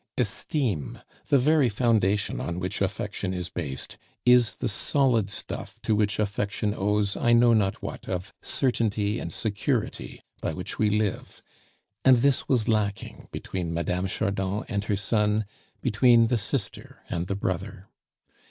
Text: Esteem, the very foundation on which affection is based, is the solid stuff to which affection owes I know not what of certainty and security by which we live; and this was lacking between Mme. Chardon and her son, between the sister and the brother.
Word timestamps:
Esteem, 0.17 0.97
the 1.27 1.37
very 1.37 1.69
foundation 1.69 2.39
on 2.41 2.59
which 2.59 2.81
affection 2.81 3.35
is 3.35 3.51
based, 3.51 3.99
is 4.25 4.55
the 4.55 4.67
solid 4.67 5.29
stuff 5.29 5.79
to 5.83 5.93
which 5.95 6.17
affection 6.17 6.73
owes 6.75 7.15
I 7.15 7.33
know 7.33 7.53
not 7.53 7.83
what 7.83 8.09
of 8.09 8.33
certainty 8.41 9.19
and 9.19 9.31
security 9.31 10.23
by 10.41 10.53
which 10.53 10.79
we 10.79 10.89
live; 10.89 11.43
and 12.03 12.17
this 12.17 12.49
was 12.49 12.67
lacking 12.67 13.27
between 13.31 13.75
Mme. 13.75 14.07
Chardon 14.07 14.63
and 14.67 14.83
her 14.85 14.95
son, 14.95 15.45
between 15.83 16.29
the 16.29 16.37
sister 16.39 17.03
and 17.07 17.27
the 17.27 17.35
brother. 17.35 17.87